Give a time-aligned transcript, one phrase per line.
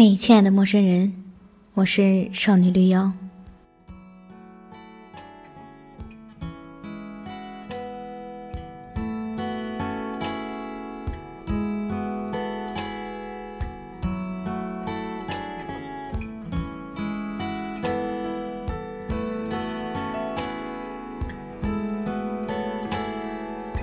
[0.00, 1.12] 嘿，亲爱的陌生人，
[1.74, 3.10] 我是少女绿妖。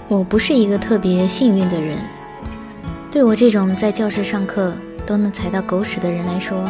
[0.08, 1.98] 我不是一个特别幸运的人，
[3.12, 4.74] 对我这种在教室上课
[5.06, 6.68] 都能踩到狗屎的人来说，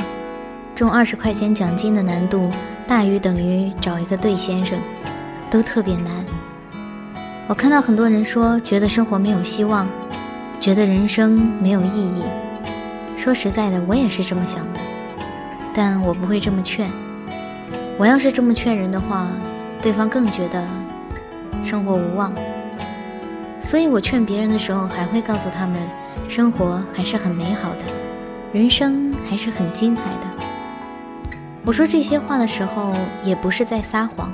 [0.76, 2.50] 中二十块钱奖金的难度
[2.88, 4.78] 大于等于找一个对先生，
[5.50, 6.26] 都特别难。
[7.48, 9.88] 我看到很多人说觉得生活没有希望，
[10.60, 12.24] 觉得人生没有意义。
[13.18, 14.80] 说实在的，我也是这么想的，
[15.74, 16.90] 但我不会这么劝。
[17.98, 19.28] 我要是这么劝人的话，
[19.82, 20.62] 对方更觉得
[21.64, 22.34] 生活无望。
[23.62, 25.80] 所以我劝别人的时候，还会告诉他们，
[26.28, 27.80] 生活还是很美好的，
[28.56, 30.22] 人生还是很精彩的。
[31.66, 34.32] 我说这些话的时候，也不是在撒谎。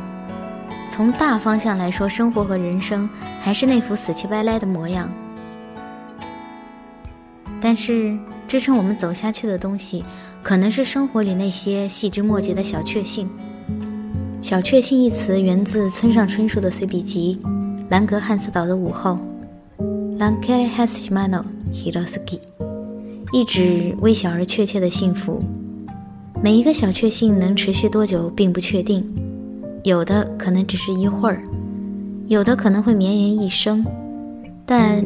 [0.92, 3.10] 从大方向来说，生活和人生
[3.42, 5.10] 还是那副死乞白赖的模样。
[7.60, 8.16] 但是
[8.48, 10.04] 支撑我们走下去的东西，
[10.44, 13.28] 可能是生活里那些细枝末节的小确幸。
[14.40, 17.42] 小确幸一词源自村上春树的随笔集。
[17.90, 19.18] 兰格汉斯岛的午后
[20.20, 22.40] ，Lankere Hasmano Hiroski，
[23.34, 25.42] 一指微小而确切的幸福。
[26.44, 29.06] 每一个小确幸能持续多久并不确定，
[29.84, 31.42] 有的可能只是一会儿，
[32.28, 33.86] 有的可能会绵延一生。
[34.66, 35.02] 但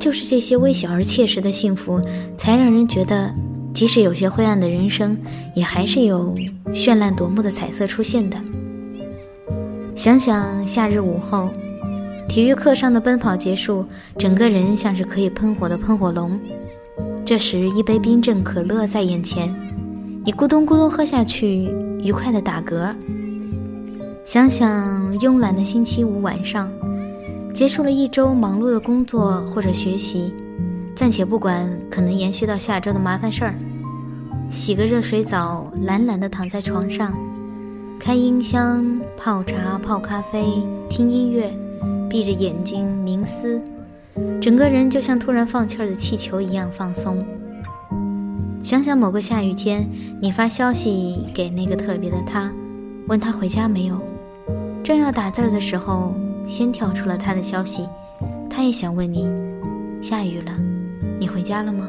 [0.00, 2.00] 就是这些微小而切实的幸福，
[2.38, 3.30] 才让人觉得，
[3.74, 5.14] 即使有些灰暗的人生，
[5.54, 6.34] 也还是有
[6.68, 8.38] 绚烂夺目的彩色出现的。
[9.94, 11.50] 想想夏日午后。
[12.28, 13.86] 体育课上的奔跑结束，
[14.18, 16.38] 整个人像是可以喷火的喷火龙。
[17.28, 19.54] 这时，一杯冰镇可乐在眼前，
[20.24, 21.70] 你咕咚咕咚喝下去，
[22.02, 22.90] 愉快的打嗝。
[24.24, 26.72] 想想慵懒的星期五晚上，
[27.52, 30.32] 结束了一周忙碌的工作或者学习，
[30.96, 33.54] 暂且不管可能延续到下周的麻烦事儿，
[34.48, 37.14] 洗个热水澡，懒懒地躺在床上，
[38.00, 41.52] 开音箱，泡茶、泡咖啡，听音乐。
[42.08, 43.60] 闭着眼睛冥思，
[44.40, 47.24] 整个人就像突然放气儿的气球一样放松。
[48.62, 49.88] 想想某个下雨天，
[50.20, 52.52] 你发消息给那个特别的他，
[53.06, 54.00] 问他回家没有。
[54.82, 56.14] 正要打字儿的时候，
[56.46, 57.86] 先跳出了他的消息，
[58.48, 59.26] 他也想问你：
[60.00, 60.52] 下雨了，
[61.18, 61.88] 你回家了吗？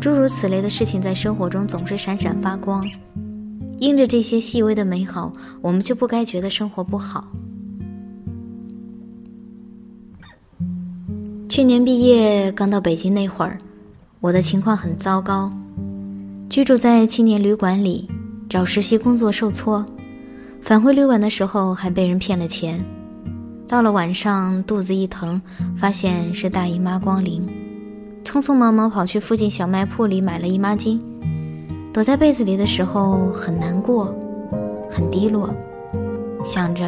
[0.00, 2.84] 诸如此类的事情在生活中总是闪闪发光。
[3.80, 7.26] 因着这些细微的美好，我们就不该觉得生活不好。
[11.54, 13.56] 去年毕业刚到北京那会儿，
[14.18, 15.48] 我的情况很糟糕，
[16.50, 18.10] 居住在青年旅馆里，
[18.48, 19.86] 找实习工作受挫，
[20.60, 22.84] 返回旅馆的时候还被人骗了钱，
[23.68, 25.40] 到了晚上肚子一疼，
[25.76, 27.46] 发现是大姨妈光临，
[28.24, 30.98] 匆匆忙忙跑去附近小卖铺里买了姨妈巾，
[31.92, 34.12] 躲在被子里的时候很难过，
[34.90, 35.48] 很低落，
[36.44, 36.84] 想着，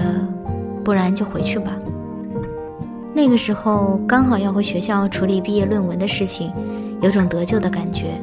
[0.82, 1.70] 不然就回去吧。
[3.16, 6.52] 那个时候刚好要回学校处理毕业论文的事情，
[7.00, 8.20] 有种得救的感觉。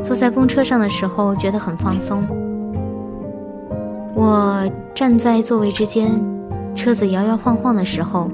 [0.00, 2.24] 坐在公车上的时候觉得很放松。
[4.14, 6.22] 我站在座位之间，
[6.72, 8.30] 车子摇摇晃晃的时候，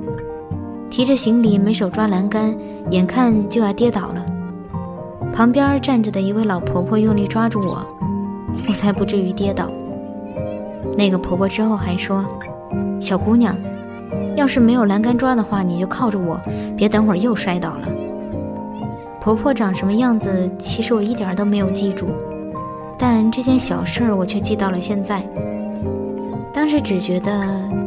[0.90, 2.54] 提着行李没手抓栏杆，
[2.90, 4.26] 眼看就要跌倒了。
[5.32, 7.82] 旁边站着的一位老婆婆用力抓住我，
[8.68, 9.70] 我才不至于跌倒。
[10.98, 12.22] 那个婆婆之后还说
[13.00, 13.56] ：“小姑娘。”
[14.38, 16.40] 要是没有栏杆抓的话，你就靠着我，
[16.76, 17.88] 别等会儿又摔倒了。
[19.20, 22.06] 婆婆长什么样子，其实我一点都没有记住，
[22.96, 25.22] 但这件小事儿我却记到了现在。
[26.52, 27.30] 当时只觉得，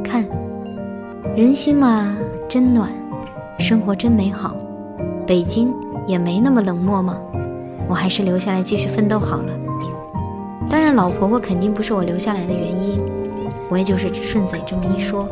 [0.04, 0.26] 看，
[1.36, 2.16] 人心嘛
[2.50, 2.92] 真暖，
[3.58, 4.54] 生活真美好，
[5.26, 5.74] 北京
[6.06, 7.18] 也没那么冷漠嘛。
[7.88, 9.54] 我还是留下来继续奋斗好了。
[10.70, 13.02] 当然，老婆婆肯定不是我留下来的原因，
[13.70, 15.28] 我也就是顺嘴这么一说。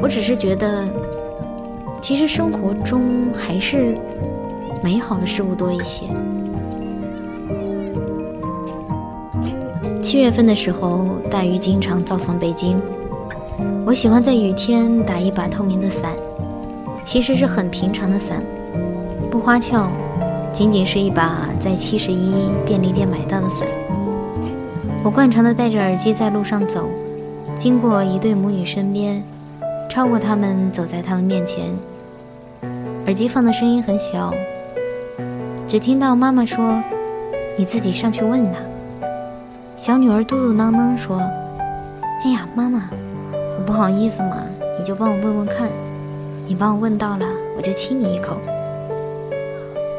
[0.00, 0.84] 我只是觉得，
[2.00, 3.96] 其实生活中还是
[4.82, 6.04] 美好的事物多一些。
[10.02, 12.80] 七月份的时候，大雨经常造访北京。
[13.84, 16.12] 我喜欢在雨天打一把透明的伞，
[17.02, 18.42] 其实是很平常的伞，
[19.30, 19.88] 不花俏，
[20.52, 23.66] 仅仅是一把在七十一便利店买到的伞。
[25.02, 26.88] 我惯常的戴着耳机在路上走，
[27.58, 29.22] 经过一对母女身边。
[29.96, 31.74] 超过他们，走在他们面前，
[33.06, 34.30] 耳机放的声音很小，
[35.66, 36.82] 只听到妈妈说
[37.56, 38.58] ：“你自己上去问呐。”
[39.74, 41.16] 小女儿嘟嘟囔囔说
[42.22, 42.90] ：“哎呀，妈妈，
[43.58, 44.42] 我不好意思嘛，
[44.78, 45.70] 你就帮我问问看，
[46.46, 47.24] 你帮我问到了，
[47.56, 48.36] 我就亲你一口。”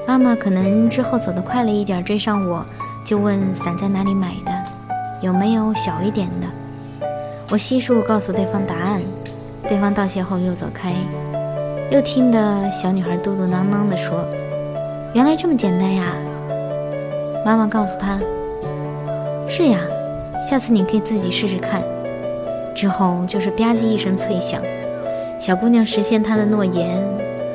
[0.05, 2.63] 妈妈可能之后走得快了一点，追上我
[3.03, 4.51] 就问伞在哪里买的，
[5.23, 6.45] 有没有小一点的。
[7.49, 9.01] 我悉数告诉对方答案，
[9.67, 10.93] 对方道谢后又走开，
[11.91, 14.25] 又听得小女孩嘟嘟囔囔地说
[15.13, 16.13] ：“原来这么简单呀！”
[17.45, 18.17] 妈妈告诉她
[19.47, 19.79] ：“是呀，
[20.49, 21.81] 下次你可以自己试试看。”
[22.73, 24.61] 之后就是吧唧一声脆响，
[25.37, 27.03] 小姑娘实现她的诺言，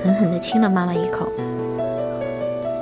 [0.05, 1.33] 狠狠地亲了妈妈一口。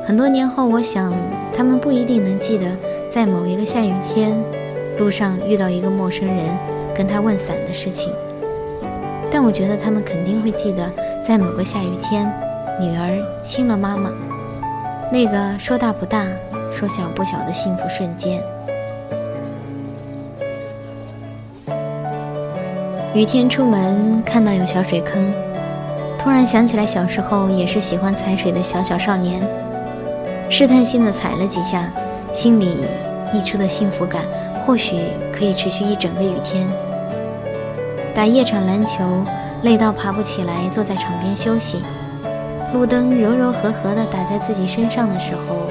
[0.05, 1.13] 很多年后，我想
[1.57, 2.67] 他们不一定能记得，
[3.09, 4.37] 在某一个下雨天，
[4.99, 6.47] 路上遇到一个陌生人，
[6.97, 8.13] 跟他问伞的事情。
[9.33, 10.91] 但我觉得他们肯定会记得，
[11.23, 12.31] 在某个下雨天，
[12.81, 14.11] 女儿亲了妈妈，
[15.11, 16.27] 那个说大不大，
[16.73, 18.43] 说小不小的幸福瞬间。
[23.15, 25.33] 雨天出门，看到有小水坑，
[26.19, 29.41] 突然想起来小时候也是喜欢踩水的小小少年。
[30.49, 31.89] 试探性的踩了几下，
[32.33, 32.79] 心里
[33.33, 34.23] 溢出的幸福感，
[34.67, 34.97] 或许
[35.33, 36.69] 可以持续一整个雨天。
[38.15, 39.25] 打夜场篮球，
[39.63, 41.83] 累到爬不起来，坐在场边休息。
[42.73, 45.69] 路灯柔柔和和地打在自己身上的时候，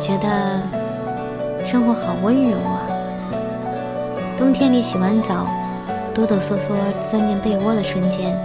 [0.00, 0.60] 觉得
[1.64, 2.82] 生活好温柔啊。
[4.36, 5.46] 冬天里洗完澡，
[6.12, 6.72] 哆哆嗦嗦
[7.08, 8.36] 钻进被窝的瞬间，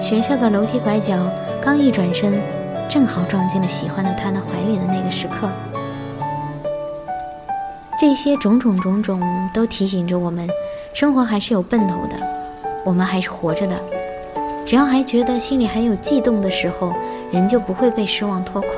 [0.00, 1.16] 学校的楼梯拐角，
[1.60, 2.40] 刚一转身。
[2.88, 5.48] 正好撞进了喜欢的他的怀里的那个时刻，
[8.00, 9.20] 这些种种种种
[9.52, 10.48] 都提醒着我们，
[10.94, 12.16] 生活还是有奔头的，
[12.82, 13.78] 我们还是活着的。
[14.64, 16.94] 只要还觉得心里还有悸动的时候，
[17.30, 18.70] 人就不会被失望拖垮。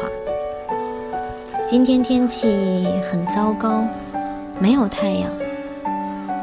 [1.65, 3.85] 今天天气很糟糕，
[4.59, 5.31] 没有太阳，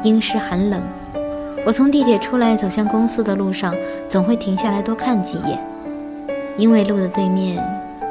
[0.02, 0.80] 阴湿寒冷。
[1.66, 3.74] 我从地铁出来走向公司的路上，
[4.08, 5.62] 总会停下来多看几眼。
[6.56, 7.62] 因为路的对面，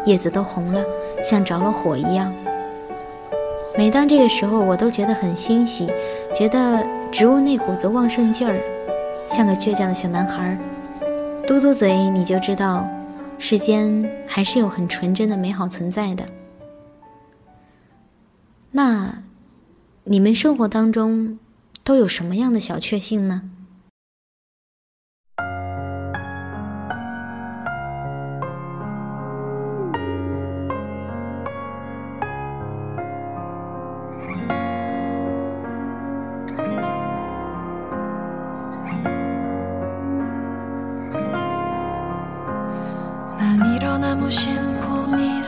[0.05, 0.83] 叶子都红了，
[1.23, 2.31] 像着了火一样。
[3.77, 5.87] 每当这个时候，我都觉得很欣喜，
[6.33, 8.59] 觉得植物那股子旺盛劲儿，
[9.27, 10.57] 像个倔强的小男孩。
[11.47, 12.87] 嘟嘟嘴，你就知道，
[13.37, 16.25] 世间还是有很纯真的美好存在的。
[18.71, 19.23] 那，
[20.03, 21.39] 你们生活当中
[21.83, 23.43] 都有什么样的小确幸呢？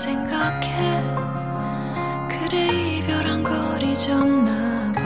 [0.02, 1.04] 생각해.
[2.28, 5.02] 그래 이별한 걸 잊었나 봐.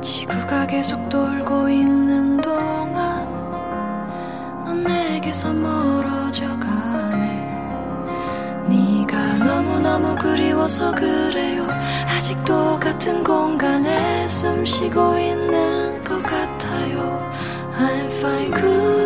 [0.00, 3.28] 지구가 계속 돌고 있는 동안
[4.64, 7.46] 넌 내게서 멀어져 가네.
[8.66, 11.64] 네가 너무너무 그리워서 그래요.
[12.16, 17.24] 아직도 같은 공간에 숨 쉬고 있는 것 같아요.
[17.78, 19.05] I'm fine good.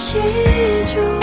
[0.00, 0.16] 记
[0.94, 1.19] 住。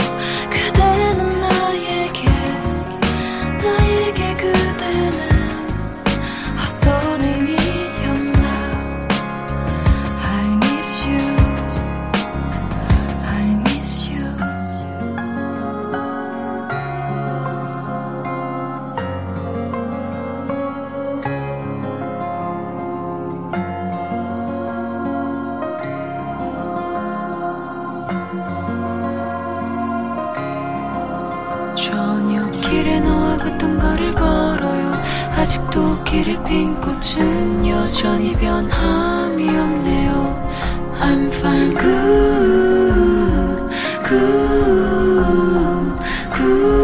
[35.47, 40.51] 아직도 길이 핀 꽃은 여전히 변함이 없네요
[40.99, 43.69] I'm fine good
[44.03, 44.27] good
[46.35, 46.76] good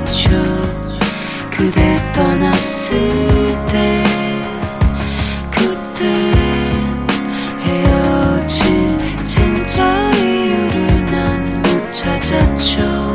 [0.00, 0.30] 했죠.
[1.50, 2.98] 그대 떠났을
[3.68, 4.04] 때
[5.50, 6.12] 그때
[7.60, 13.09] 헤어진 진짜 이유를 난 못 찾았죠.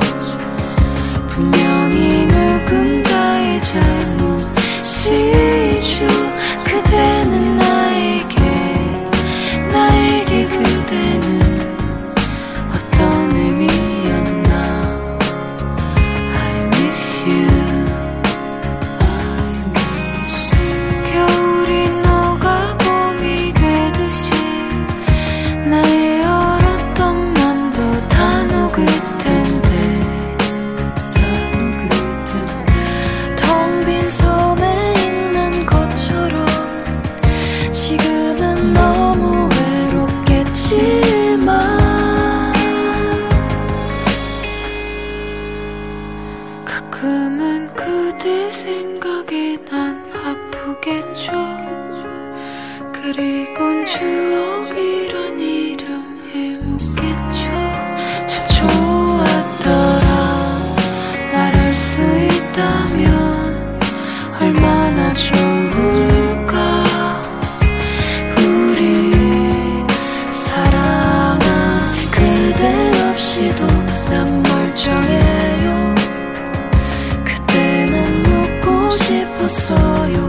[79.47, 79.75] 所
[80.07, 80.24] 有